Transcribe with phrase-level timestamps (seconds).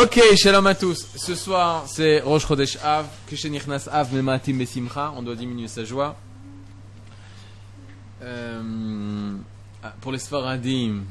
[0.00, 1.08] Ok, shalom à tous.
[1.16, 3.04] Ce soir, c'est Rosh Chodesh Av.
[3.26, 5.12] Kishenichnas Av Mematim Besimcha.
[5.16, 6.14] On doit diminuer sa joie.
[8.22, 9.36] Euh,
[9.82, 11.02] ah, pour les Sfaradim,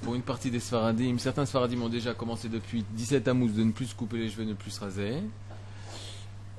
[0.00, 3.70] pour une partie des Sfaradim, certains Sfaradim ont déjà commencé depuis 17 Tammuz de ne
[3.70, 5.18] plus se couper les cheveux, de ne plus se raser.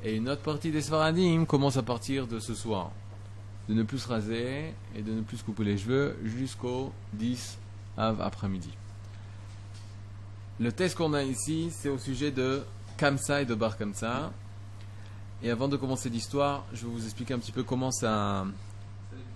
[0.05, 2.91] Et une autre partie des Sfaradim commence à partir de ce soir.
[3.67, 7.57] De ne plus se raser et de ne plus couper les cheveux jusqu'au 10
[7.97, 8.69] Av après-midi.
[10.59, 12.61] Le test qu'on a ici, c'est au sujet de
[12.97, 14.31] Kamsa et de Bar Kamsa.
[15.41, 18.45] Et avant de commencer l'histoire, je vais vous expliquer un petit peu comment ça,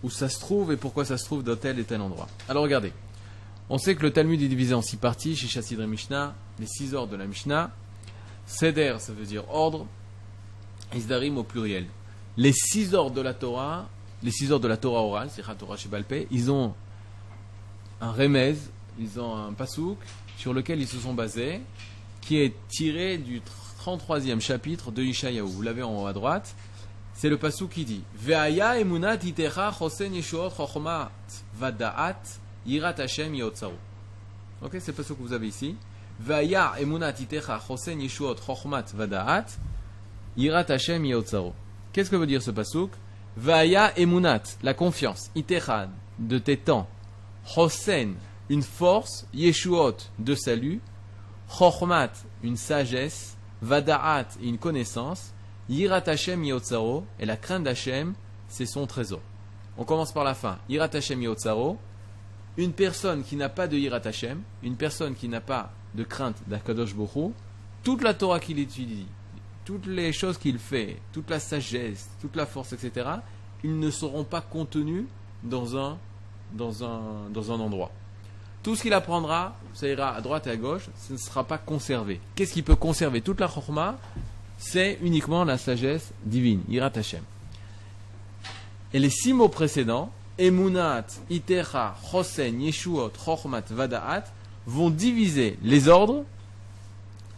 [0.03, 2.27] où ça se trouve et pourquoi ça se trouve dans tel et tel endroit.
[2.48, 2.94] Alors regardez,
[3.70, 6.67] on sait que le Talmud est divisé en six parties chez Chassidre et Mishnah, les
[6.67, 7.72] six ordres de la Mishnah.
[8.45, 9.88] Seder, ça veut dire ordre,
[10.95, 11.88] Isdarim au pluriel.
[12.38, 13.89] Les six ordres de la Torah,
[14.22, 16.75] les six ordres de la Torah orale, c'est Torah chez Balpé, ils ont
[17.99, 18.55] un remez,
[18.99, 19.97] ils ont un pasouk
[20.37, 21.61] sur lequel ils se sont basés,
[22.21, 23.41] qui est tiré du
[23.83, 25.47] 33e chapitre de Ishayahu.
[25.47, 26.55] Vous l'avez en haut à droite.
[27.13, 31.11] C'est le pasouk qui dit Ve'aya emunat itecha chosen yeshuot chochmat
[31.55, 32.21] vada'at
[32.66, 33.73] yirat Hashem yotzaru.
[34.61, 35.75] Ok, c'est le pasouk que vous avez ici.
[36.19, 39.47] Ve'aya emunat itecha chosen yeshuot chochmat vada'at
[40.38, 41.51] yirat Hashem yotzaru.
[41.91, 42.91] Qu'est-ce que veut dire ce pasouk
[43.35, 46.88] Ve'aya emunat, la confiance, itecha, de tes temps,
[47.45, 48.16] chosen,
[48.50, 50.81] une force, Yeshuot, de salut,
[51.50, 52.12] Chochmat,
[52.44, 55.34] une sagesse, Vada'at, une connaissance,
[55.70, 58.14] Yirat Hashem Yotzaro, et la crainte d'Hashem,
[58.48, 59.22] c'est son trésor.
[59.78, 60.59] On commence par la fin.
[60.70, 61.78] Yirat Hashem Yotzaro,
[62.58, 66.38] une personne qui n'a pas de Yirat Hashem, une personne qui n'a pas de crainte
[66.48, 67.31] d'Akadosh Bokhu,
[67.84, 69.08] toute la Torah qu'il étudie,
[69.66, 73.09] toutes les choses qu'il fait, toute la sagesse, toute la force, etc.,
[73.64, 75.06] ils ne seront pas contenus
[75.44, 75.98] dans un,
[76.53, 77.92] dans un, dans un endroit.
[78.67, 81.57] Tout ce qu'il apprendra, ça ira à droite et à gauche, ce ne sera pas
[81.57, 82.19] conservé.
[82.35, 83.97] Qu'est-ce qui peut conserver toute la chorma
[84.57, 87.21] C'est uniquement la sagesse divine, Irat Hashem.
[88.94, 94.25] Et les six mots précédents, Emunat, Itecha, Chosen, Yeshuot, Chochmat, Vada'at,
[94.66, 96.25] vont diviser les ordres,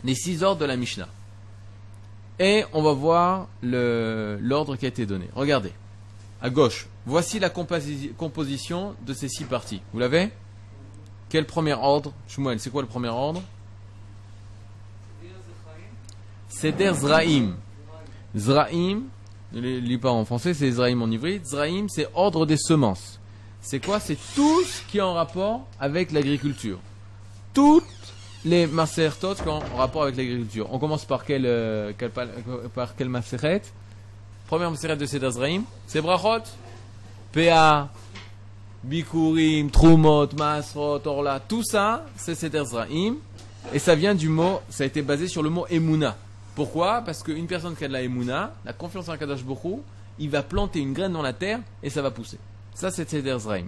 [0.03, 1.09] les six ordres de la Mishnah.
[2.39, 5.29] Et on va voir l'ordre qui a été donné.
[5.35, 5.73] Regardez,
[6.41, 9.81] à gauche, voici la composition de ces six parties.
[9.94, 10.31] Vous l'avez?
[11.29, 12.12] Quel premier ordre?
[12.28, 13.41] Shmuel, c'est quoi le premier ordre?
[16.50, 17.56] Seder Zraim.
[18.35, 19.03] Zraim,
[19.53, 21.45] ne lis pas en français, c'est Zraim en hybride.
[21.45, 23.19] Zraim, c'est ordre des semences.
[23.62, 24.00] C'est quoi?
[24.00, 26.79] C'est tout ce qui est en rapport avec l'agriculture.
[27.53, 27.85] Toutes
[28.45, 30.68] les masertot qui ont en rapport avec l'agriculture.
[30.72, 31.91] On commence par quel, euh,
[32.73, 33.62] par quel maseret?
[34.47, 36.44] Première de Seder Zraim, c'est Brachot.
[37.31, 37.89] PA,
[38.84, 43.16] Bikurim, Trumot, Masrot, Orla, tout ça, c'est Seder Zraim.
[43.73, 46.16] Et ça vient du mot, ça a été basé sur le mot Emuna.
[46.56, 47.01] Pourquoi?
[47.01, 49.81] Parce qu'une personne qui a de la Emuna, la confiance en Kadash Bokhu,
[50.18, 52.38] il va planter une graine dans la terre et ça va pousser.
[52.73, 53.66] Ça, c'est Seder Zraim.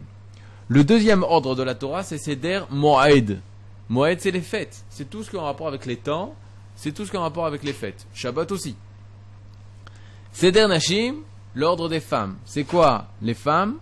[0.67, 3.41] Le deuxième ordre de la Torah, c'est Seder Moed.
[3.89, 4.85] Moed, c'est les fêtes.
[4.89, 6.33] C'est tout ce qui a un rapport avec les temps.
[6.75, 8.07] C'est tout ce qui a un rapport avec les fêtes.
[8.13, 8.75] Shabbat aussi.
[10.31, 11.15] Seder Nashim,
[11.55, 12.37] l'ordre des femmes.
[12.45, 13.75] C'est quoi Les femmes,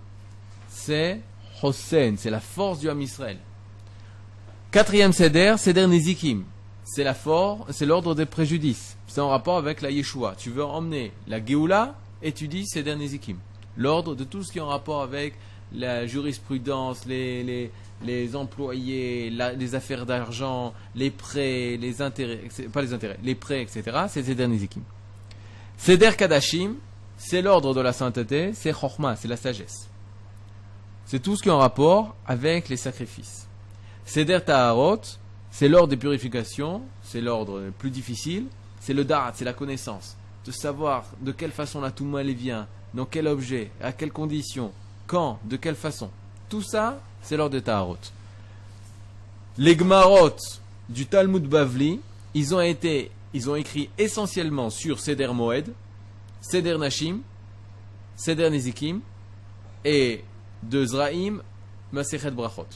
[0.79, 1.19] c'est
[1.61, 3.37] Hossein, c'est la force du Ham Israël.
[4.71, 6.43] Quatrième Seder, Seder Nezikim.
[6.85, 7.15] C'est la
[7.69, 8.97] c'est l'ordre des préjudices.
[9.07, 10.35] C'est en rapport avec la Yeshua.
[10.37, 13.37] Tu veux emmener la Géoula, étudie Seder Nezikim.
[13.77, 15.35] L'ordre de tout ce qui est en rapport avec
[15.73, 17.71] la jurisprudence, les,
[18.03, 22.41] les, employés, les affaires d'argent, les prêts, les intérêts,
[22.73, 23.83] pas les intérêts, les prêts, etc.
[24.07, 24.81] C'est Seder Nezikim.
[25.77, 26.75] Seder Kadashim,
[27.17, 29.89] c'est l'ordre de la sainteté, c'est Chochma, c'est la sagesse.
[31.09, 33.47] C'est tout ce qui est en rapport avec les sacrifices.
[34.05, 35.01] Seder Taharot,
[35.49, 38.45] c'est l'ordre des purifications, c'est l'ordre le plus difficile,
[38.79, 40.15] c'est le Darat, c'est la connaissance.
[40.45, 44.71] De savoir de quelle façon la Touma elle vient, dans quel objet, à quelles conditions,
[45.07, 46.11] quand, de quelle façon.
[46.47, 47.97] Tout ça, c'est l'ordre des Taharot.
[49.57, 50.37] Les Gmarot
[50.89, 52.01] du Talmud Bavli,
[52.35, 55.73] ils ont été, ils ont écrit essentiellement sur Seder Moed,
[56.39, 57.21] Seder Nashim,
[58.15, 59.01] Seder Nezikim,
[59.83, 60.23] et
[60.63, 61.41] de Zraim,
[61.91, 62.67] Masechet Brachot.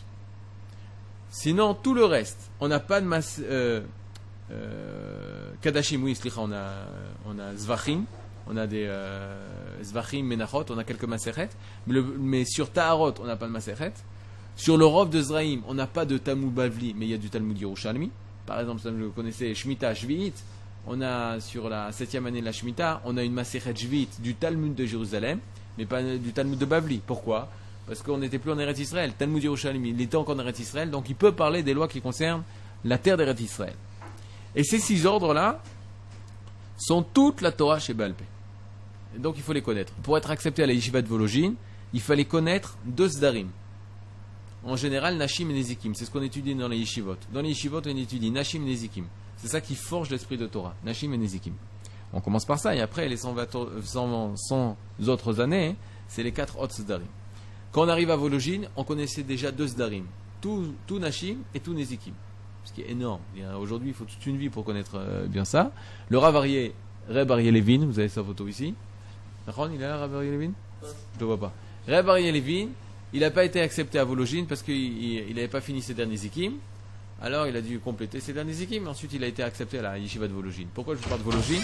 [1.30, 3.81] Sinon, tout le reste, on n'a pas de mas, euh,
[4.51, 6.74] euh, Kadashim, oui, on a,
[7.25, 8.03] on a Zvachim,
[8.47, 9.35] on a des euh,
[9.81, 11.50] Zvachim, Menachot, on a quelques Masechet,
[11.88, 13.94] mais, sur Taharot, on n'a pas de Masechet.
[14.56, 17.18] Sur le Rov de Zraim, on n'a pas de Talmud Bavli, mais il y a
[17.18, 18.12] du Talmud Yerushalmi.
[18.45, 20.35] Par exemple, vous connaissez Shemitah Shvi'it,
[20.85, 24.35] on a sur la septième année de la Shemitah, on a une Masechet Shvi'it du
[24.35, 25.39] Talmud de Jérusalem,
[25.80, 27.01] mais pas du Talmud de Bavli.
[27.03, 27.50] Pourquoi?
[27.88, 29.13] Parce qu'on n'était plus en Eretz Israël.
[29.18, 32.01] Talmud Yerushalayim, il était encore en Eretz Israël, donc il peut parler des lois qui
[32.01, 32.44] concernent
[32.85, 33.75] la terre d'Eretz Israël.
[34.56, 35.62] Et ces six ordres-là
[36.77, 38.25] sont toute la Torah chez Balpé.
[39.18, 39.94] Donc il faut les connaître.
[40.03, 41.56] Pour être accepté à la yeshiva de Vologine,
[41.94, 43.50] il fallait connaître deux zdarim.
[44.65, 45.94] En général, Nashim et Nezikim.
[45.94, 47.18] C'est ce qu'on étudie dans les yeshivot.
[47.33, 49.06] Dans les yeshivot, on étudie Nashim et Nezikim.
[49.38, 50.74] C'est ça qui forge l'esprit de Torah.
[50.85, 51.53] Nashim et Nezikim.
[52.13, 53.35] On commence par ça, et après, les 100,
[54.35, 54.77] 100
[55.07, 55.75] autres années,
[56.07, 57.07] c'est les quatre autres zdarim.
[57.74, 60.06] Quand on arrive à Vologine, on connaissait déjà deux zdarim.
[60.40, 62.14] Tout, Nashim et tout Nezikim.
[62.64, 63.22] Ce qui est énorme.
[63.60, 65.72] Aujourd'hui, il faut toute une vie pour connaître euh, bien ça.
[66.10, 66.74] Le Ravarié,
[67.10, 68.75] Reb Levin, vous avez sa photo ici.
[69.48, 70.52] Il est là, Reb Levin?
[70.84, 71.52] Je ne vois pas.
[71.88, 76.54] Il n'a pas été accepté à Vologine parce qu'il n'avait pas fini ses derniers Zikim.
[77.22, 78.88] Alors il a dû compléter ses derniers Zikim.
[78.88, 80.68] Ensuite, il a été accepté à la yeshiva de Vologine.
[80.74, 81.62] Pourquoi je vous parle de Vologine?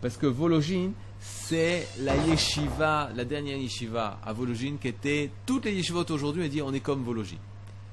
[0.00, 5.30] Parce que Vologine, c'est la yeshiva, la dernière yeshiva à Vologine qui était.
[5.44, 7.38] Toutes les yeshivot aujourd'hui, on dit on est comme Vologine.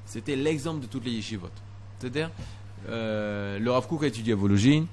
[0.06, 1.50] C'était l'exemple de toutes les yeshivot.
[2.00, 2.30] C'est-à-dire,
[2.90, 4.86] euh, le Rav Kook a étudié à Vologine.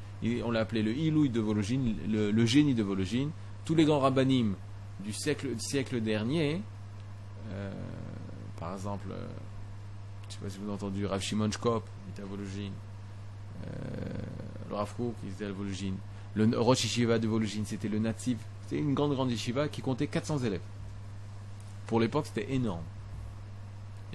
[0.45, 3.31] On l'a appelé le Ilouï de Vologine, le, génie de Vologine.
[3.65, 4.55] Tous les grands rabbinim
[5.01, 6.61] du siècle, du siècle dernier
[7.51, 7.73] euh,
[8.59, 9.27] par exemple, euh,
[10.23, 12.73] je ne sais pas si vous avez entendu, Rav Shimon Shkop, il était à Vologine.
[14.71, 15.97] Le Rav Kook, il était à Vologine.
[16.35, 18.39] Le Rosh Yeshiva de Vologine, c'était le natif.
[18.63, 20.61] C'était une grande, grande yeshiva qui comptait 400 élèves.
[21.87, 22.83] Pour l'époque, c'était énorme.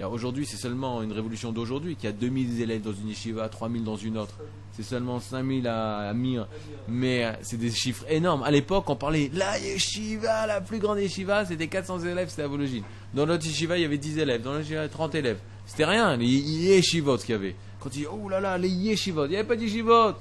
[0.05, 3.95] Aujourd'hui, c'est seulement une révolution d'aujourd'hui qui a 2000 élèves dans une yeshiva, 3000 dans
[3.95, 4.35] une autre.
[4.73, 6.47] C'est seulement 5000 à, Mir.
[6.87, 8.43] Mais euh, c'est des chiffres énormes.
[8.43, 12.47] À l'époque, on parlait la yeshiva, la plus grande yeshiva, c'était 400 élèves, c'était à
[12.47, 12.83] Vologine.
[13.15, 14.43] Dans l'autre yeshiva, il y avait 10 élèves.
[14.43, 15.39] Dans l'autre yeshiva, il y avait 30 élèves.
[15.65, 17.55] C'était rien, les yeshivot qu'il y avait.
[17.79, 19.25] Quand il dit, oh là là, les yeshivot.
[19.25, 20.13] Il n'y avait pas de yeshivot.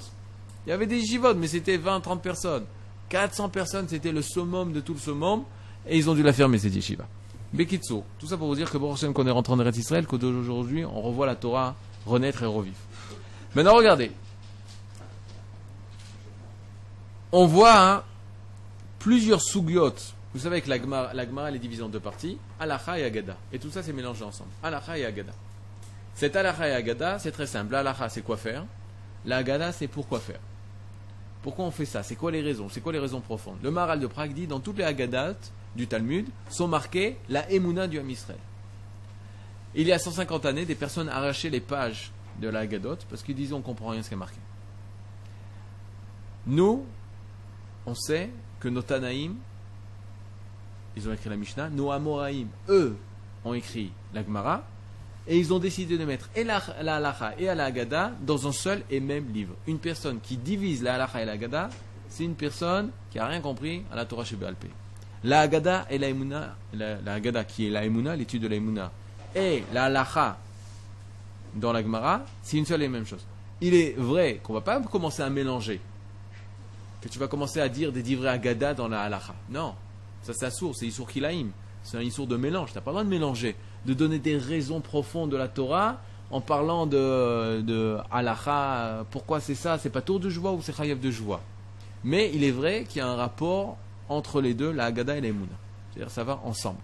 [0.66, 2.64] Il y avait des yeshivot, mais c'était 20, 30 personnes.
[3.08, 5.44] 400 personnes, c'était le summum de tout le summum.
[5.86, 7.04] Et ils ont dû la fermer, cette yeshiva.
[7.52, 10.84] Bekitso, tout ça pour vous dire que Baruch qu'on est rentré en Eretz Israël, qu'aujourd'hui
[10.84, 12.76] on revoit la Torah renaître et revivre.
[13.54, 14.10] Maintenant regardez.
[17.32, 18.02] On voit hein,
[18.98, 20.14] plusieurs sougiotes.
[20.34, 23.36] Vous savez que l'agma, l'agma elle est divisée en deux parties, Alacha et Agada.
[23.52, 24.50] Et tout ça c'est mélangé ensemble.
[24.62, 25.32] Alacha et Agada.
[26.14, 27.72] Cet Alacha et Agada, c'est très simple.
[27.72, 28.64] L'Alacha c'est quoi faire?
[29.24, 30.40] L'Agada c'est pourquoi faire?
[31.46, 32.02] Pourquoi on fait ça?
[32.02, 32.69] C'est quoi les raisons?
[32.69, 33.58] C'est quoi les raisons profondes?
[33.62, 35.37] Le Maral de Prague dit dans toutes les Agadat,
[35.76, 38.10] du Talmud sont marqués la Emouna du Ham.
[39.76, 42.10] Il y a 150 années, des personnes arrachaient les pages
[42.40, 44.40] de la Haggadot parce qu'ils disaient on comprend rien ce qui est marqué.
[46.48, 46.84] Nous,
[47.87, 48.28] on sait
[48.58, 49.37] que nos Tanaïm,
[50.96, 52.96] ils ont écrit la Mishnah, nos Amoraïm, eux,
[53.44, 54.64] ont écrit la Gemara,
[55.28, 58.82] et ils ont décidé de mettre et la, la et la Haggadah dans un seul
[58.90, 59.55] et même livre.
[59.67, 61.70] Une personne qui divise la halacha et la Haggadah,
[62.08, 64.69] c'est une personne qui n'a rien compris à la Torah Alpé.
[65.25, 66.08] La Haggadah et la
[66.73, 68.90] la, qui est la l'étude de la
[69.34, 70.38] et la halacha
[71.55, 73.25] dans la Gemara, c'est une seule et même chose.
[73.61, 75.81] Il est vrai qu'on va pas commencer à mélanger,
[77.00, 79.34] que tu vas commencer à dire des divrei Haggadah dans la halacha.
[79.50, 79.75] Non,
[80.22, 81.49] ça c'est source, c'est Issour Kilaim.
[81.82, 82.72] C'est un Issour de mélange.
[82.72, 83.55] Tu n'as pas le droit de mélanger,
[83.86, 86.00] de donner des raisons profondes de la Torah
[86.30, 89.04] en parlant de, de halacha.
[89.10, 91.40] Pourquoi c'est ça C'est pas tour de joie ou c'est chayav de joie.
[92.04, 93.76] Mais il est vrai qu'il y a un rapport
[94.08, 95.28] entre les deux, la Haggadah et la
[95.92, 96.78] C'est-à-dire ça va ensemble.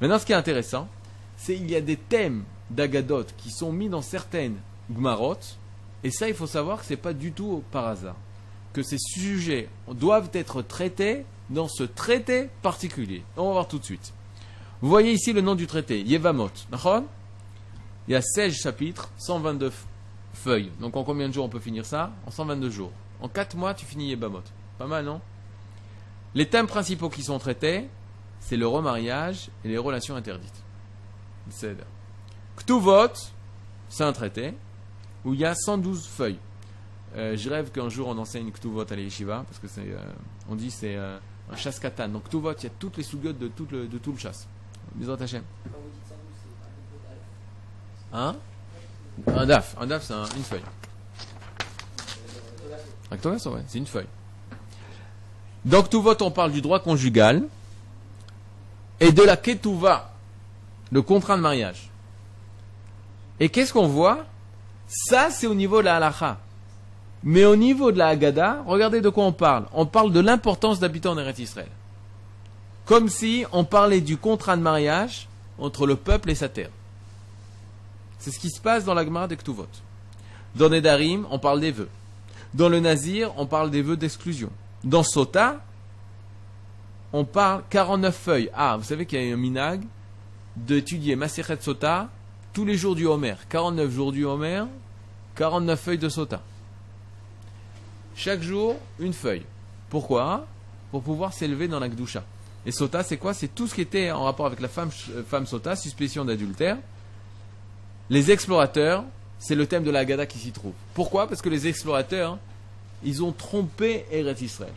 [0.00, 0.88] Maintenant, ce qui est intéressant,
[1.36, 4.56] c'est qu'il y a des thèmes d'Agadot qui sont mis dans certaines
[4.90, 5.38] Gmarot,
[6.04, 8.16] et ça, il faut savoir que ce n'est pas du tout par hasard.
[8.72, 13.22] Que ces sujets doivent être traités dans ce traité particulier.
[13.36, 14.12] On va voir tout de suite.
[14.86, 16.52] Vous voyez ici le nom du traité, Yevamot.
[18.06, 19.72] Il y a 16 chapitres, 122
[20.32, 20.70] feuilles.
[20.78, 22.12] Donc en combien de jours on peut finir ça?
[22.24, 22.92] En 122 jours.
[23.20, 24.44] En 4 mois, tu finis Yevamot.
[24.78, 25.20] Pas mal, non?
[26.36, 27.88] Les thèmes principaux qui sont traités,
[28.38, 30.62] c'est le remariage et les relations interdites.
[32.56, 33.08] Ktuvot,
[33.88, 34.54] c'est un traité
[35.24, 36.38] où il y a 112 feuilles.
[37.16, 39.98] Euh, je rêve qu'un jour on enseigne Ktuvot à l'Yeshiva, parce que c'est, euh,
[40.48, 41.18] on dit c'est euh,
[41.50, 42.06] un chasse katan.
[42.06, 44.46] Donc Ktuvot, il y a toutes les sougiotes de de tout le chasse.
[44.96, 45.42] Bisous Hachem.
[48.12, 48.36] Hein?
[49.26, 49.76] Un daf.
[49.78, 50.62] Un daf, c'est une feuille.
[53.68, 54.06] c'est une feuille.
[55.64, 57.42] Donc tout vote, on parle du droit conjugal
[59.00, 60.12] et de la ketouva,
[60.90, 61.90] le contrat de mariage.
[63.38, 64.24] Et qu'est-ce qu'on voit?
[64.86, 66.38] Ça, c'est au niveau de la halacha.
[67.22, 69.66] Mais au niveau de la Haggadah, regardez de quoi on parle.
[69.72, 71.68] On parle de l'importance d'habiter en Eretz Israël.
[72.86, 75.28] Comme si on parlait du contrat de mariage
[75.58, 76.70] entre le peuple et sa terre.
[78.18, 79.68] C'est ce qui se passe dans la Gemara de Ktuvot.
[80.54, 81.90] Dans Nedarim, on parle des vœux.
[82.54, 84.50] Dans le Nazir, on parle des vœux d'exclusion.
[84.84, 85.60] Dans Sota,
[87.12, 88.50] on parle 49 feuilles.
[88.54, 89.82] Ah, vous savez qu'il y a un minag
[90.56, 92.08] d'étudier Maseret Sota
[92.52, 93.34] tous les jours du Homer.
[93.50, 94.64] 49 jours du Homer,
[95.34, 96.40] 49 feuilles de sota.
[98.14, 99.44] Chaque jour, une feuille.
[99.90, 100.46] Pourquoi?
[100.90, 102.24] Pour pouvoir s'élever dans la Gdusha.
[102.66, 103.32] Et sota, c'est quoi?
[103.32, 106.76] C'est tout ce qui était en rapport avec la femme, euh, femme sota, suspicion d'adultère.
[108.10, 109.04] Les explorateurs,
[109.38, 110.72] c'est le thème de la Haggadah qui s'y trouve.
[110.92, 111.28] Pourquoi?
[111.28, 112.38] Parce que les explorateurs,
[113.04, 114.72] ils ont trompé Eretz Israël.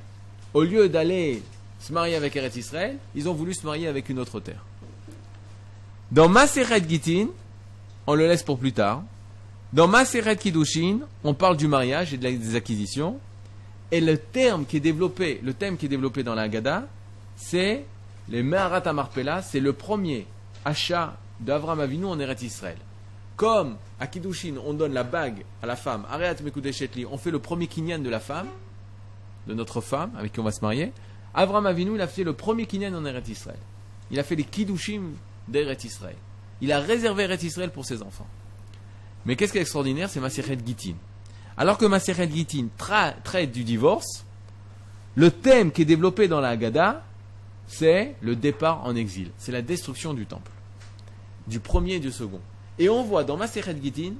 [0.54, 1.42] Au lieu d'aller
[1.80, 4.64] se marier avec Eretz Israël, ils ont voulu se marier avec une autre terre.
[6.12, 7.28] Dans Maseret Gitin,
[8.06, 9.04] on le laisse pour plus tard.
[9.74, 13.20] Dans Maseret Kiddushin, on parle du mariage et des acquisitions.
[13.92, 16.88] Et le terme qui est développé, le thème qui est développé dans la Haggadah,
[17.40, 17.86] c'est
[18.28, 20.28] les Meharat Amarpela, c'est le premier
[20.66, 22.78] achat d'Avram Avinu en Eretz Israël.
[23.38, 27.40] Comme à Kiddushin, on donne la bague à la femme, Areat Mekudeshetli, on fait le
[27.40, 28.50] premier kinyan de la femme,
[29.48, 30.92] de notre femme avec qui on va se marier.
[31.34, 33.60] Avram Avinu, il a fait le premier kinyan en Eretz Israël.
[34.12, 35.14] Il a fait les Kiddushim
[35.48, 36.18] d'Eretz Israël.
[36.60, 38.28] Il a réservé Eretz Israël pour ses enfants.
[39.26, 40.96] Mais qu'est-ce qui est extraordinaire C'est Maseret Gitin.
[41.56, 42.68] Alors que Maseret Gitin
[43.24, 44.26] traite du divorce,
[45.16, 47.04] le thème qui est développé dans la Haggadah,
[47.70, 49.30] c'est le départ en exil.
[49.38, 50.52] C'est la destruction du temple.
[51.48, 52.42] Du premier et du second.
[52.80, 54.14] Et on voit dans Maseret Gitin,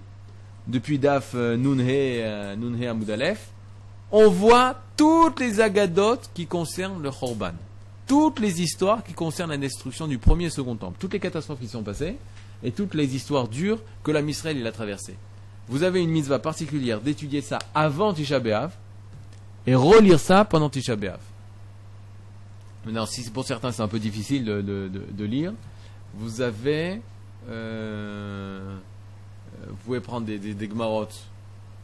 [0.68, 3.50] depuis Daf euh, Nunhe, euh, Amoudalef,
[4.12, 7.54] on voit toutes les agadotes qui concernent le Khorban.
[8.08, 10.98] Toutes les histoires qui concernent la destruction du premier et second temple.
[11.00, 12.18] Toutes les catastrophes qui sont passées
[12.64, 15.16] et toutes les histoires dures que la Misraël il a traversées.
[15.68, 18.74] Vous avez une mitzvah particulière d'étudier ça avant Tisha B'Av
[19.66, 21.20] et relire ça pendant Tisha B'Av.
[22.86, 25.54] Maintenant, si pour certains c'est un peu difficile de, lire,
[26.16, 27.02] vous avez,
[27.50, 28.78] euh,
[29.68, 30.70] vous pouvez prendre des, des,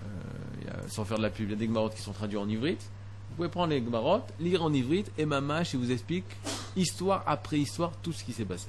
[0.06, 2.48] euh, sans faire de la pub, il y a des Gmarot qui sont traduits en
[2.48, 2.90] ivrite.
[3.30, 6.26] Vous pouvez prendre les Gmarot, lire en ivrite, et Mamash, il vous explique,
[6.76, 8.68] histoire après histoire, tout ce qui s'est passé.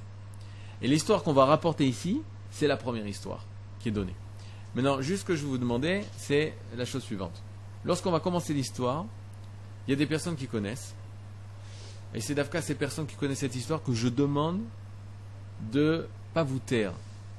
[0.83, 3.45] Et l'histoire qu'on va rapporter ici, c'est la première histoire
[3.78, 4.14] qui est donnée.
[4.75, 7.42] Maintenant, juste ce que je vais vous demander, c'est la chose suivante.
[7.85, 9.06] Lorsqu'on va commencer l'histoire,
[9.87, 10.96] il y a des personnes qui connaissent.
[12.14, 14.60] Et c'est d'Afka ces personnes qui connaissent cette histoire que je demande
[15.72, 16.92] de pas vous taire,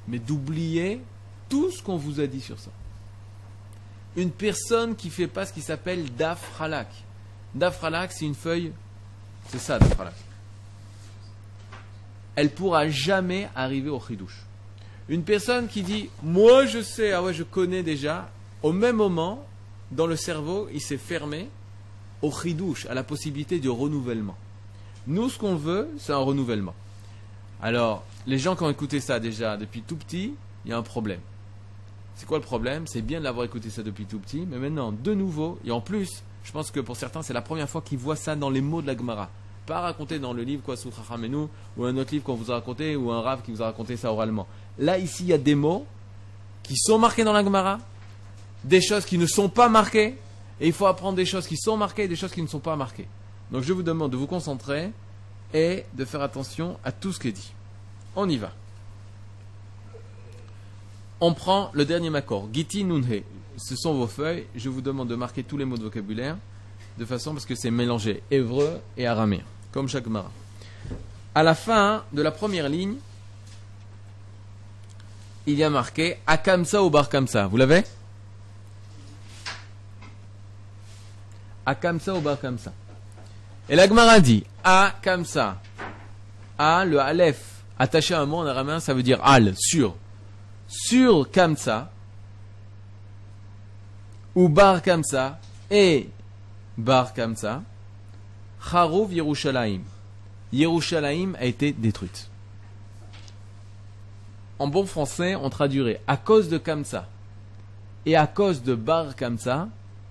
[0.07, 1.01] mais d'oublier
[1.49, 2.71] tout ce qu'on vous a dit sur ça
[4.17, 6.89] une personne qui fait pas ce qui s'appelle dafralak.
[7.53, 8.73] Dafralak, c'est une feuille.
[9.49, 10.15] C'est ça, dafralak.
[12.35, 14.41] Elle pourra jamais arriver au chidouche.
[15.07, 18.29] Une personne qui dit Moi je sais, ah ouais, je connais déjà,
[18.63, 19.45] au même moment,
[19.91, 21.47] dans le cerveau, il s'est fermé
[22.21, 24.35] au chidouche, à la possibilité du renouvellement.
[25.07, 26.75] Nous, ce qu'on veut, c'est un renouvellement.
[27.61, 30.33] Alors, les gens qui ont écouté ça déjà depuis tout petit,
[30.65, 31.21] il y a un problème.
[32.17, 32.87] C'est quoi le problème?
[32.87, 35.79] C'est bien de l'avoir écouté ça depuis tout petit, mais maintenant, de nouveau, et en
[35.79, 38.59] plus, je pense que pour certains, c'est la première fois qu'ils voient ça dans les
[38.59, 39.29] mots de la Gemara.
[39.65, 40.75] Pas raconté dans le livre quoi
[41.07, 41.47] Ramenu,
[41.77, 43.95] ou un autre livre qu'on vous a raconté, ou un rave qui vous a raconté
[43.95, 44.45] ça oralement.
[44.77, 45.85] Là, ici, il y a des mots
[46.63, 47.79] qui sont marqués dans la Gemara,
[48.63, 50.17] des choses qui ne sont pas marquées,
[50.59, 52.59] et il faut apprendre des choses qui sont marquées et des choses qui ne sont
[52.59, 53.07] pas marquées.
[53.51, 54.91] Donc je vous demande de vous concentrer
[55.53, 57.53] et de faire attention à tout ce qui est dit.
[58.15, 58.51] On y va
[61.19, 63.23] on prend le dernier macor, Giti Nunhe.
[63.57, 64.45] Ce sont vos feuilles.
[64.55, 66.37] Je vous demande de marquer tous les mots de vocabulaire
[66.97, 70.31] de façon parce que c'est mélangé hébreu et araméen, comme chaque mara.
[71.33, 72.95] À la fin de la première ligne,
[75.45, 77.47] il y a marqué Akamsa ou Barkamsa.
[77.47, 77.83] Vous l'avez?
[81.65, 82.73] Akamsa ou Barkamsa.
[83.69, 85.61] Et la Gemara dit Akamsa.
[86.57, 89.95] A, le Aleph, attaché à un mot en araméen, ça veut dire Al, sur
[90.67, 91.89] sur Kamsa,
[94.35, 95.39] ou Bar Kamsa,
[95.71, 96.09] et
[96.77, 97.61] Bar Kamsa,
[98.71, 99.81] Harouv Yerushalayim.
[100.51, 102.29] Yerushalayim a été détruite.
[104.59, 107.07] En bon français, on traduirait à cause de Kamsa
[108.05, 109.67] et à cause de Bar Kamsa,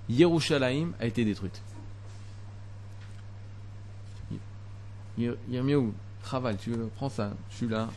[0.08, 1.60] Yerushalayim a été détruite.
[5.18, 7.88] Yirmiou, travail, tu prends ça, je suis là.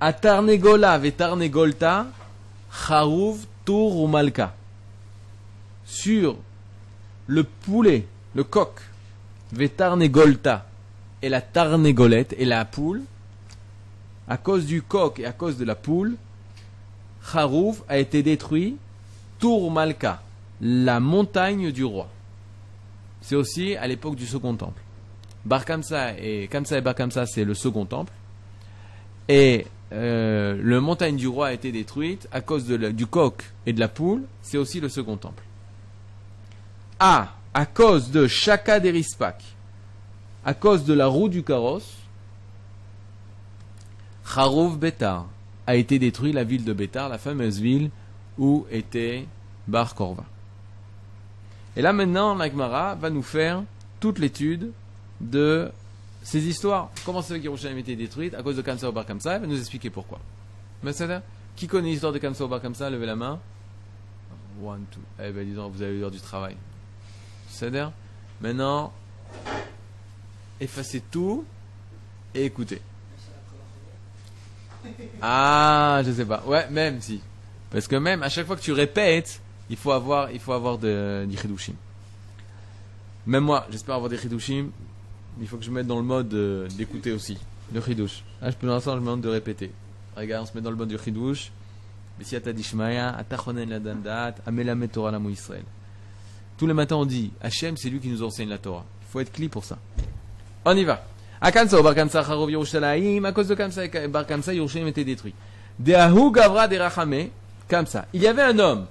[0.00, 2.06] Atarnegola vetarnegolta,
[2.70, 4.10] charouv tour.
[5.84, 6.36] Sur
[7.26, 8.80] le poulet, le coq,
[9.52, 10.66] vetarnegolta,
[11.22, 13.02] et la tarnegolette, et la poule,
[14.28, 16.16] à cause du coq et à cause de la poule,
[17.24, 18.76] Charouf a été détruit,
[19.38, 19.72] Tour
[20.60, 22.08] la montagne du roi.
[23.20, 24.81] C'est aussi à l'époque du second temple.
[25.44, 28.12] Bar Kamsa et Kamsa et Bar Kamsa, c'est le second temple.
[29.28, 33.80] Et euh, le montagne du roi a été détruite à cause du coq et de
[33.80, 35.42] la poule, c'est aussi le second temple.
[36.98, 39.42] A, à cause de Shaka d'Erispak,
[40.44, 41.96] à cause de la roue du carrosse,
[44.34, 45.26] Kharov Betar
[45.66, 47.90] a été détruit, la ville de Betar, la fameuse ville
[48.38, 49.26] où était
[49.68, 50.24] Bar Korva.
[51.76, 53.62] Et là maintenant, l'Agmara va nous faire
[54.00, 54.72] toute l'étude
[55.22, 55.70] de
[56.22, 56.90] ces histoires.
[57.06, 59.46] Comment c'est que Yerushalayim était détruite à cause de Kamsa ou Bar Kamsa Il va
[59.46, 60.20] nous expliquer pourquoi.
[60.82, 61.08] Mais c'est
[61.56, 63.40] Qui connaît l'histoire de Kamsa ou Bar Kamsa Levez la main.
[64.62, 65.00] One, two.
[65.18, 66.56] Eh ben disons, vous avez eu l'heure du travail.
[67.48, 67.92] C'est-à-dire,
[68.40, 68.92] maintenant,
[70.60, 71.44] effacez tout
[72.34, 72.80] et écoutez.
[75.20, 76.42] Ah, je sais pas.
[76.46, 77.20] Ouais, même si.
[77.70, 80.78] Parce que même à chaque fois que tu répètes, il faut avoir, il faut avoir
[80.78, 81.74] de, du chidushim.
[83.26, 84.70] Même moi, j'espère avoir des chidushim.
[85.40, 87.38] Il faut que je me mette dans le mode euh, d'écouter aussi.
[87.72, 88.22] Le chidush.
[88.40, 89.70] Ah, je peux l'instant, je me demande de répéter.
[90.16, 91.50] Regarde, on se met dans le mode du chidush.
[96.58, 98.84] Tous les matins, on dit Hachem, c'est lui qui nous enseigne la Torah.
[99.02, 99.78] Il faut être cli pour ça.
[100.64, 101.04] On y va.
[101.40, 103.86] Akansa ou Barkamsa Charov Yerushalayim, à cause de Kamsa,
[104.54, 105.34] Yerushalayim était détruit.
[105.78, 107.30] Deahu Gavra de Rachame,
[107.66, 108.06] Kamsa.
[108.12, 108.86] Il y avait un homme.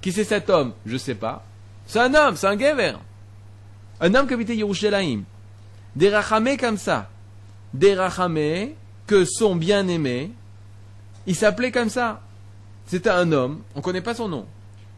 [0.00, 0.72] Qui c'est cet homme?
[0.84, 1.44] Je sais pas.
[1.86, 2.92] C'est un homme, c'est un gever.
[4.00, 5.22] Un homme qui habitait Yerushalayim.
[5.96, 7.08] Des Rachame Kamsa.
[7.74, 8.70] Des Rachame,
[9.06, 10.30] que son bien-aimé,
[11.26, 12.20] il s'appelait comme ça.
[12.86, 14.46] C'était un homme, on ne connaît pas son nom.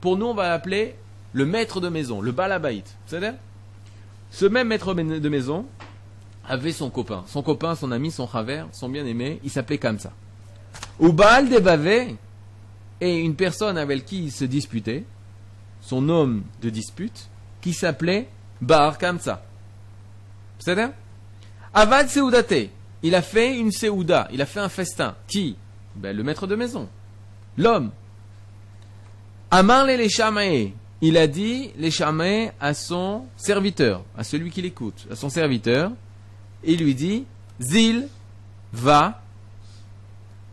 [0.01, 0.95] Pour nous, on va l'appeler
[1.33, 2.85] le maître de maison, le balabaït.
[3.07, 3.35] C'est-à-dire
[4.31, 5.65] Ce même maître de maison,
[6.47, 7.25] avait son copain.
[7.27, 10.13] Son copain, son ami, son chaver, son bien-aimé, il s'appelait comme ça.
[11.01, 12.17] Ubal Bavé
[13.01, 15.05] et une personne avec qui il se disputait,
[15.81, 17.29] son homme de dispute,
[17.61, 18.29] qui s'appelait
[18.61, 19.43] Bar Kamsa.
[20.59, 20.91] C'est-à-dire
[21.75, 22.71] Avad Seudate,
[23.03, 25.15] il a fait une Seuda, il a fait un festin.
[25.27, 25.57] Qui?
[25.95, 26.89] Ben, Le maître de maison,
[27.57, 27.91] l'homme.
[29.51, 30.09] Amar les
[31.01, 35.93] il a dit les Shamae à son serviteur, à celui qui l'écoute, à son serviteur,
[36.65, 37.25] il lui dit
[37.61, 38.09] Zil,
[38.73, 39.23] va,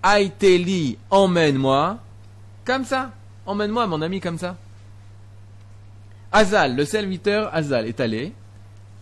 [0.04, 1.98] Aïteli, emmène-moi,
[2.64, 3.12] comme ça,
[3.46, 4.56] emmène-moi, mon ami, comme ça.
[6.32, 8.32] Azal, le serviteur Azal est allé,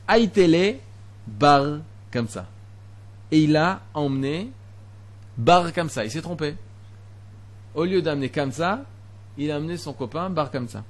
[0.07, 0.77] Aïtele,
[1.27, 1.79] bar,
[2.11, 2.47] comme ça.
[3.31, 4.51] Et il a emmené
[5.37, 6.55] bar comme ça, il s'est trompé.
[7.73, 8.51] Au lieu d'amener comme
[9.37, 10.83] il a amené son copain bar comme ça.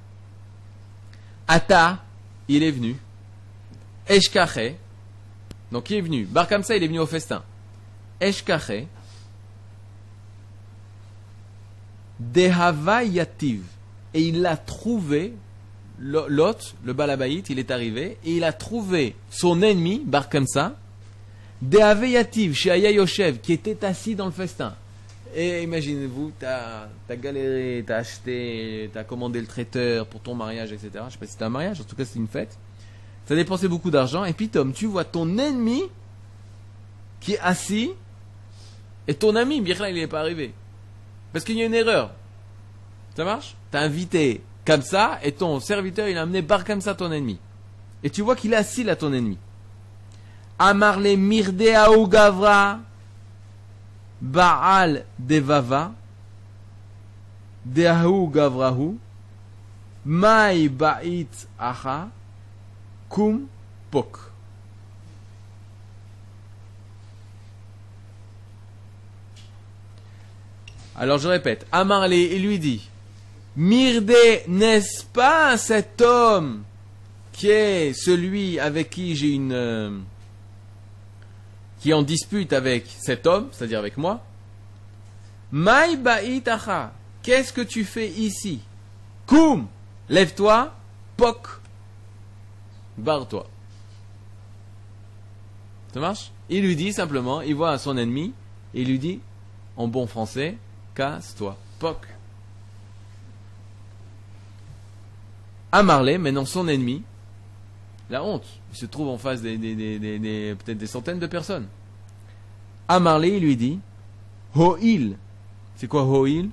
[1.48, 2.02] Ata,
[2.48, 2.96] il est venu.
[4.08, 4.74] Eshkache,
[5.72, 7.42] donc qui est venu Bar ça, il est venu au festin.
[8.20, 8.86] Eshkache.
[12.18, 13.64] Dehava Yativ.
[14.12, 15.34] Et il a trouvé,
[15.98, 20.76] l'hôte, le balabaït, il est arrivé, et il a trouvé son ennemi, Bar Kamsa,
[21.62, 24.74] Dehave Yativ, chez Aya Yoshev, qui était assis dans le festin.
[25.34, 30.34] Et imaginez-vous, tu as, galéré, tu as acheté, tu as commandé le traiteur pour ton
[30.34, 30.90] mariage, etc.
[31.08, 32.56] Je sais pas si c'était un mariage, en tout cas c'est une fête.
[33.26, 35.82] Tu as dépensé beaucoup d'argent, et puis Tom, tu vois ton ennemi
[37.20, 37.90] qui est assis,
[39.08, 40.52] et ton ami, bien là, il n'est pas arrivé.
[41.32, 42.12] Parce qu'il y a une erreur.
[43.16, 43.56] Ça marche?
[43.70, 47.12] Tu as invité comme ça, et ton serviteur, il a amené bar comme ça ton
[47.12, 47.38] ennemi.
[48.02, 49.38] Et tu vois qu'il est assis là, ton ennemi.
[50.58, 51.62] Amarle mirde
[52.08, 52.78] gavra
[54.20, 55.92] Baal devava,
[57.64, 58.96] Deahu gavrahu,
[60.06, 62.08] Mai ba'it acha,
[63.08, 63.46] Kum
[63.90, 64.18] pok.
[70.96, 72.88] Alors je répète, Amarle, il lui dit,
[73.56, 74.12] Mirde,
[74.48, 76.64] n'est-ce pas cet homme
[77.32, 79.52] qui est celui avec qui j'ai une...
[79.52, 79.98] Euh,
[81.80, 84.24] qui en dispute avec cet homme, c'est-à-dire avec moi,
[85.52, 88.60] Mai ba'itacha, qu'est-ce que tu fais ici?
[89.26, 89.66] Koum,
[90.08, 90.74] lève-toi,
[91.16, 91.46] pok,
[92.96, 93.46] barre-toi.
[95.92, 96.32] Ça marche?
[96.48, 98.32] Il lui dit simplement, il voit son ennemi,
[98.72, 99.20] il lui dit,
[99.76, 100.56] en bon français,
[100.94, 102.13] casse-toi, pok.
[105.74, 107.02] Amarlé, maintenant son ennemi,
[108.08, 108.46] la honte.
[108.70, 111.66] Il se trouve en face des, peut-être des centaines de personnes.
[112.86, 113.80] Amarlé, il lui dit
[114.54, 115.16] Ho'il.
[115.74, 116.50] C'est quoi Ho'il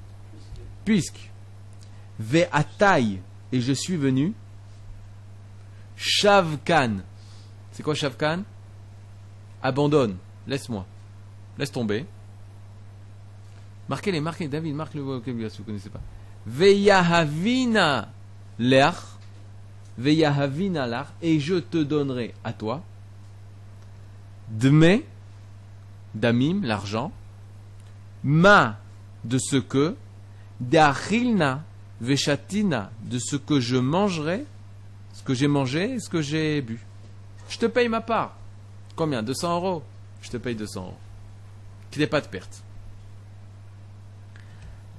[0.84, 1.30] Puisque.
[2.20, 3.22] Ve'atai.
[3.52, 4.34] Et je suis venu.
[5.96, 7.02] Shavkan.
[7.74, 8.42] C'est quoi Shavkan
[9.62, 10.18] Abandonne.
[10.48, 10.84] Laisse-moi.
[11.60, 12.08] Laisse tomber.
[13.88, 16.02] Marquez les, marquez, David, marque le vocabulaire si vous ne connaissez pas.
[16.48, 18.10] Ve'yahavina
[21.22, 22.84] et je te donnerai à toi,
[24.50, 25.02] dme,
[26.14, 27.12] damim, l'argent,
[28.24, 28.78] ma,
[29.24, 29.96] de ce que,
[30.60, 31.64] d'achilna,
[32.00, 34.46] veshatina, de ce que je mangerai,
[35.14, 36.80] ce que j'ai mangé et ce que j'ai bu.
[37.50, 38.38] Je te paye ma part.
[38.96, 39.24] Combien?
[39.24, 39.84] 200 euros
[40.22, 40.98] Je te paye 200 euros.
[41.90, 42.64] Qu'il n'y ait pas de perte.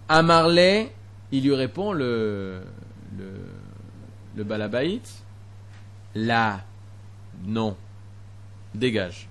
[0.09, 0.91] Amarle
[1.33, 2.63] il lui répond le,
[4.37, 5.03] le balabaït,
[6.15, 6.61] là,
[7.45, 7.77] non,
[8.75, 9.29] dégage.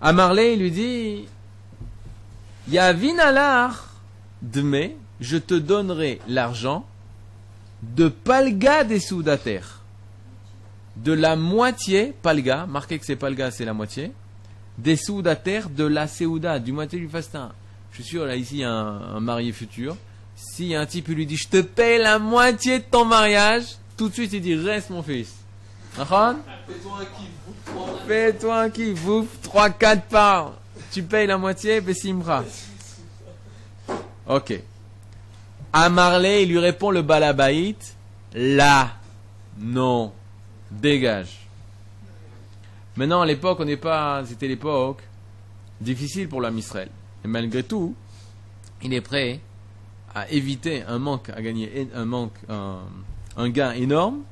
[0.00, 1.26] À Marley, il lui dit,
[2.68, 3.88] Yavin alar
[4.42, 6.86] dme, je te donnerai l'argent
[7.82, 9.00] de palga des
[9.42, 9.80] terre
[10.96, 14.12] de la moitié, palga, marquez que c'est palga, c'est la moitié,
[14.78, 14.98] des
[15.44, 17.52] terre de la Séouda, du moitié du fastin.
[17.92, 19.96] Je suis sûr, là, ici, un marié futur.
[20.38, 23.64] Si un type lui dit, je te paye la moitié de ton mariage,
[23.96, 25.34] tout de suite, il dit, reste mon fils.
[25.94, 26.36] Fais-toi
[27.00, 27.74] un kiff,
[28.06, 30.52] Fais-toi un kiff, bouffe 3-4 par.
[30.92, 32.44] Tu payes la moitié, Bessimra.
[34.28, 34.60] Ok.
[35.72, 37.96] À Marley, il lui répond le balabaït,
[38.32, 38.92] là,
[39.58, 40.12] non,
[40.70, 41.48] dégage.
[42.96, 45.02] Maintenant, à l'époque, on n'est pas, c'était l'époque
[45.80, 46.90] difficile pour l'homme Israël.
[47.24, 47.94] Et malgré tout,
[48.82, 49.40] il est prêt
[50.14, 54.22] à éviter un manque, à gagner un manque, un, gain énorme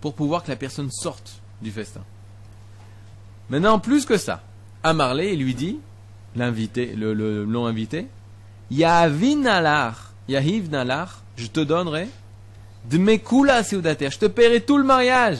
[0.00, 2.02] pour pouvoir que la personne sorte du festin.
[3.48, 4.42] Maintenant, plus que ça,
[4.82, 5.78] à Marley, il lui dit,
[6.34, 8.06] l'invité, le, le long invité,
[8.70, 12.08] Yavin alar, Yahiv nalar, je te donnerai
[12.88, 15.38] de mes kula seoudater, je te paierai tout le mariage,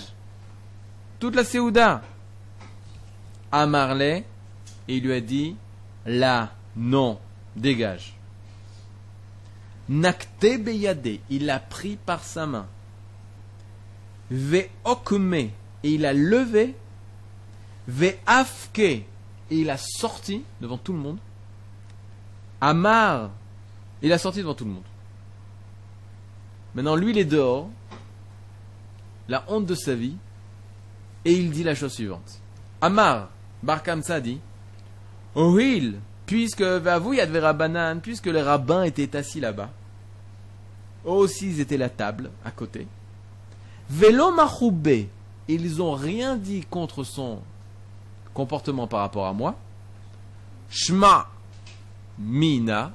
[1.18, 2.02] toute la seouda.
[3.52, 4.24] À Marley,
[4.88, 5.56] il lui a dit,
[6.04, 7.18] là, non,
[7.54, 8.15] dégage.
[9.88, 12.66] Nakte beyade, il l'a pris par sa main.
[14.30, 15.50] Ve okme, et
[15.84, 16.74] il a levé.
[17.86, 19.06] Ve afke, et
[19.50, 21.18] il a sorti devant tout le monde.
[22.60, 23.30] Amar,
[24.02, 24.82] il a sorti devant tout le monde.
[26.74, 27.70] Maintenant, lui, il est dehors,
[29.28, 30.16] la honte de sa vie,
[31.24, 32.40] et il dit la chose suivante.
[32.80, 33.30] Amar,
[33.62, 34.40] Barkam dit,
[35.34, 37.40] Ohil, puisque, vous, y avait
[38.02, 39.70] puisque les rabbins étaient assis là-bas,
[41.04, 42.86] aussi ils étaient la table à côté.
[43.88, 45.08] Velo Machoubé,
[45.48, 47.40] ils ont rien dit contre son
[48.34, 49.56] comportement par rapport à moi.
[50.68, 51.28] Shma
[52.18, 52.92] mina,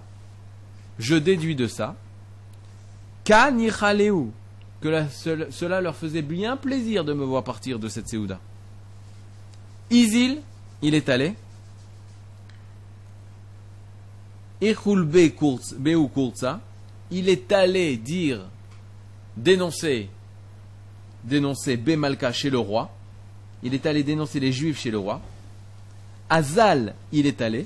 [0.99, 1.95] je déduis de ça,
[3.23, 4.27] Kanichaleu,
[4.81, 5.05] que
[5.51, 8.39] cela leur faisait bien plaisir de me voir partir de cette Séouda.
[9.89, 10.41] Isil,
[10.81, 11.35] il est allé.
[14.61, 14.75] Il
[17.29, 18.47] est allé dire,
[19.35, 20.07] dénoncer,
[21.23, 22.91] dénoncer Bemalka chez le roi.
[23.63, 25.21] Il est allé dénoncer les juifs chez le roi.
[26.29, 27.65] Azal, il est allé.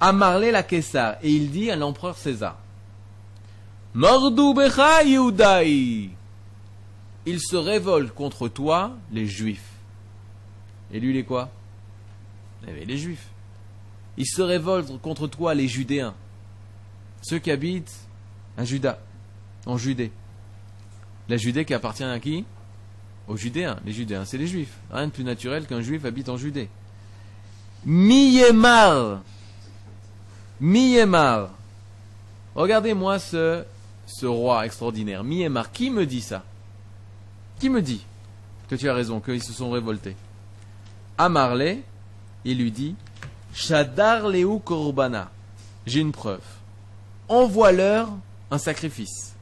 [0.00, 2.56] Amarle la Kessar, et il dit à l'empereur César
[3.92, 6.10] Mordoubecha Yehudaï
[7.26, 9.70] Il se révolte contre toi, les juifs.
[10.92, 11.50] Et lui, il est quoi?
[12.66, 13.29] Eh Les juifs.
[14.16, 16.14] Il se révolte contre toi, les judéens.
[17.22, 17.94] Ceux qui habitent
[18.56, 18.98] à Juda,
[19.66, 20.12] en Judée.
[21.28, 22.44] La Judée qui appartient à qui?
[23.28, 23.78] Aux Judéens.
[23.84, 24.76] Les Judéens, c'est les Juifs.
[24.90, 26.68] Rien de plus naturel qu'un Juif habite en Judée.
[27.84, 29.20] Miyemar
[30.60, 31.50] Miyemar.
[32.54, 33.64] Regardez-moi ce,
[34.06, 35.24] ce roi extraordinaire.
[35.24, 35.72] Miyemar.
[35.72, 36.44] Qui me dit ça?
[37.58, 38.04] Qui me dit
[38.68, 40.16] que tu as raison, qu'ils se sont révoltés?
[41.16, 41.76] Amarle,
[42.44, 42.94] il lui dit
[43.52, 45.30] Shadar Leu Korbana.
[45.86, 46.40] J'ai une preuve.
[47.28, 48.10] Envoie-leur
[48.50, 49.34] un sacrifice.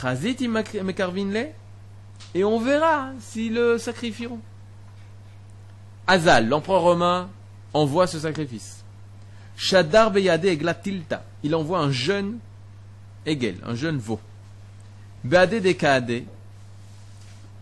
[0.00, 0.36] Chazit
[2.34, 4.40] et on verra s'ils le sacrifieront.
[6.06, 7.30] Azal, l'empereur romain,
[7.72, 8.84] envoie ce sacrifice.
[9.56, 11.24] Shadar beyade eglatilta.
[11.42, 12.38] Il envoie un jeune
[13.26, 14.20] Egel, un jeune veau.
[15.22, 16.24] Beade dekade,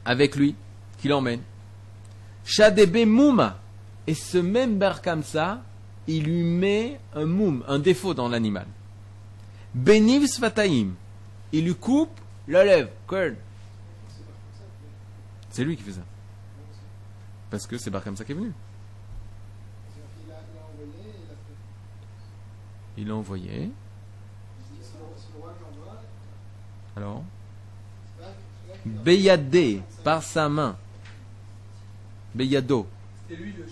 [0.05, 0.57] avec lui,
[0.99, 1.43] qui l'emmène.
[2.45, 3.62] Shadebe mouma.
[4.07, 5.01] Et ce même bar
[6.09, 8.67] il lui met un moum, un défaut dans l'animal.
[9.75, 10.95] Beniv sfataim.
[11.53, 12.91] Il lui coupe la lèvre.
[15.51, 16.01] C'est lui qui fait ça.
[17.51, 18.53] Parce que c'est bar qui est venu.
[22.97, 23.71] Il l'a envoyé.
[26.97, 27.23] Alors?
[28.85, 30.77] Beyadé, par sa main.
[32.35, 32.87] Beyado.
[33.29, 33.67] C'était lui le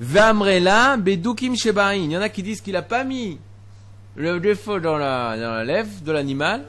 [0.00, 1.94] Vamrela, Bedoukim Shebain.
[1.94, 3.38] Il y en a qui disent qu'il n'a pas mis
[4.16, 6.64] le défaut dans la, lèvre de l'animal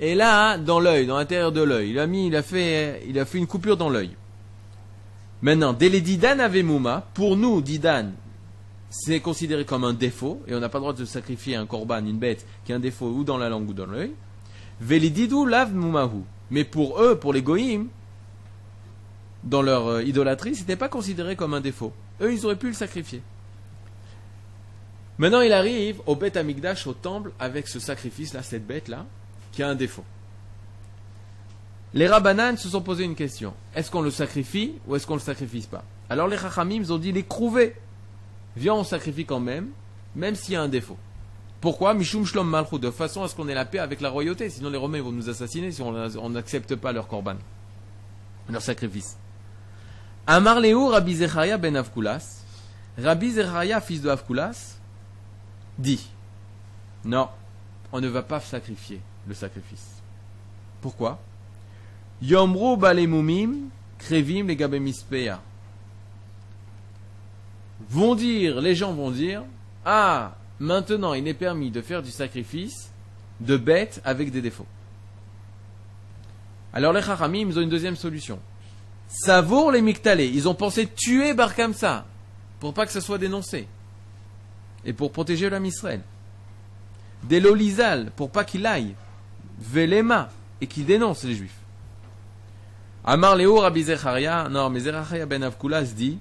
[0.00, 1.90] et là, dans l'œil, dans l'intérieur de l'œil.
[1.90, 4.10] Il a mis, il a fait, il a fait une coupure dans l'œil.
[5.42, 8.10] Maintenant, dès les Didan avait Mouma, pour nous, Didan,
[8.90, 12.04] c'est considéré comme un défaut, et on n'a pas le droit de sacrifier un korban,
[12.04, 14.12] une bête, qui a un défaut ou dans la langue ou dans l'œil.
[14.80, 16.22] Velididou lav mumahu.
[16.50, 17.88] Mais pour eux, pour les goïms,
[19.44, 21.92] dans leur euh, idolâtrie, ce n'était pas considéré comme un défaut.
[22.20, 23.22] Eux, ils auraient pu le sacrifier.
[25.18, 29.06] Maintenant, il arrive au Beth Amigdash, au temple, avec ce sacrifice-là, cette bête-là,
[29.52, 30.04] qui a un défaut.
[31.94, 33.52] Les Rabbanan se sont posé une question.
[33.74, 35.84] Est-ce qu'on le sacrifie ou est-ce qu'on le sacrifie pas?
[36.08, 37.76] Alors les Chachamim ont dit l'écrouver.
[38.56, 39.68] Viens, on sacrifie quand même,
[40.16, 40.96] même s'il y a un défaut.
[41.60, 41.92] Pourquoi?
[41.94, 44.70] Mishum Shlom Malchut, de façon à ce qu'on ait la paix avec la royauté, sinon
[44.70, 47.36] les Romains vont nous assassiner si on n'accepte pas leur korban,
[48.48, 49.16] leur sacrifice.
[50.26, 52.44] Amar Léou Rabbi Zechariah ben Avkulas,
[52.96, 54.78] Rabbi Zechariah, fils de Avkulas,
[55.78, 56.08] dit
[57.04, 57.28] Non,
[57.92, 60.00] on ne va pas sacrifier le sacrifice.
[60.80, 61.20] Pourquoi?
[62.20, 65.32] Yomru balemumim krevim le
[67.90, 69.42] Vont dire, les gens vont dire,
[69.84, 72.92] ah, maintenant il est permis de faire du sacrifice
[73.40, 74.66] de bêtes avec des défauts.
[76.72, 78.38] Alors les Chachamim, ont une deuxième solution.
[79.12, 80.26] Savour les Miktalé.
[80.26, 82.06] Ils ont pensé tuer Bar Kamsa
[82.58, 83.68] pour pas que ça soit dénoncé
[84.84, 86.00] et pour protéger l'homme Israël.
[87.22, 88.94] Des Lolizal pour pas qu'il aille.
[89.60, 91.58] Velema et qu'il dénonce les Juifs.
[93.04, 96.18] Amar Léo Rabbi Zecharia, non, mais Zecharia ben Avkulas dit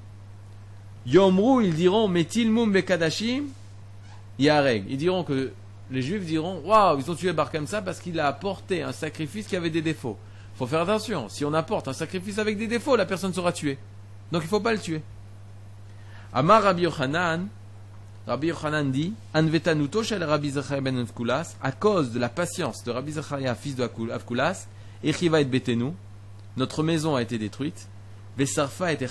[1.06, 3.46] Yomru, ils diront Metil mum bekadashim
[4.38, 4.86] yareg.
[4.90, 5.54] Ils diront que
[5.90, 9.48] les juifs diront Waouh, ils ont tué Bar ça parce qu'il a apporté un sacrifice
[9.48, 10.18] qui avait des défauts.
[10.62, 13.80] Faut faire attention, si on apporte un sacrifice avec des défauts, la personne sera tuée.
[14.32, 15.02] Donc il ne faut pas le tuer.
[16.34, 17.48] Amar Rabbi Yochanan,
[18.28, 23.14] Rabbi Yochanan dit Anvetanuto Rabbi Zecharia ben Avkulas, à cause de la patience de Rabbi
[23.14, 24.68] Zecharia, fils de Avkulas,
[25.04, 25.12] et
[25.46, 25.94] Betenu,
[26.58, 27.88] notre maison a été détruite,
[28.38, 29.08] Vesarfa a été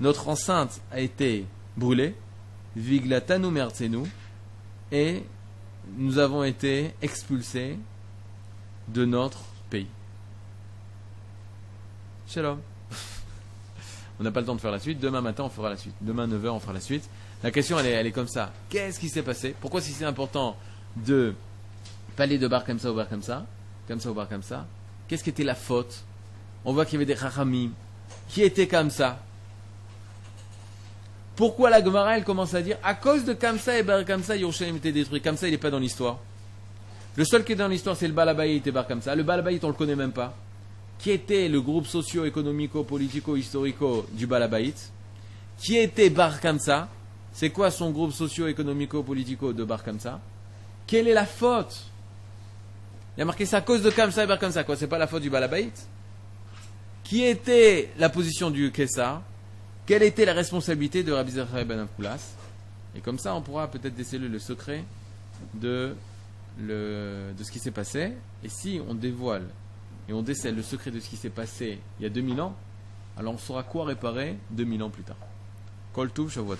[0.00, 1.44] notre enceinte a été
[1.76, 2.14] brûlée,
[2.74, 3.48] Viglatanu
[4.92, 5.22] et
[5.96, 7.78] nous avons été expulsés
[8.88, 9.88] de notre pays.
[12.28, 12.60] Shalom.
[14.20, 15.00] on n'a pas le temps de faire la suite.
[15.00, 15.94] Demain matin, on fera la suite.
[16.02, 17.08] Demain, 9h, on fera la suite.
[17.42, 18.52] La question, elle est, elle comme ça.
[18.68, 19.54] Qu'est-ce qui s'est passé?
[19.58, 20.54] Pourquoi, si c'est important
[20.96, 21.34] de
[22.16, 23.46] parler de bar comme ça ou bar comme ça,
[23.86, 24.66] comme ça ou bar comme ça,
[25.06, 26.04] qu'est-ce qui était la faute?
[26.66, 27.70] On voit qu'il y avait des chachamim
[28.28, 29.20] qui étaient comme ça.
[31.34, 34.76] Pourquoi la Gemara, elle commence à dire à cause de Kamsa et Bar Kamsa, Yerushalayim
[34.76, 35.22] était détruit?
[35.22, 36.18] Kamsa, il n'est pas dans l'histoire.
[37.16, 39.14] Le seul qui est dans l'histoire, c'est le Balabaït et Bar Kamsa.
[39.14, 40.34] Le Balabaït, on ne le connaît même pas.
[40.98, 44.92] Qui était le groupe socio-économico, politico, historico du Balabaït
[45.58, 46.88] Qui était Bar Kamsa
[47.32, 50.20] C'est quoi son groupe socio-économico, politico de Bar Kamsa
[50.86, 51.84] Quelle est la faute
[53.16, 54.64] Il y a marqué ça à cause de Kamsa et Bar Kamsa.
[54.64, 55.88] Quoi C'est pas la faute du Balabaït
[57.08, 59.22] qui était la position du Kessar,
[59.86, 61.88] quelle était la responsabilité de Rabbi Zachariah ben
[62.94, 64.84] et comme ça on pourra peut-être déceler le secret
[65.54, 65.94] de,
[66.60, 68.12] le, de ce qui s'est passé,
[68.44, 69.46] et si on dévoile
[70.08, 72.56] et on décèle le secret de ce qui s'est passé il y a 2000 ans,
[73.16, 75.16] alors on saura quoi réparer 2000 ans plus tard.
[75.92, 76.56] Kol Shavuot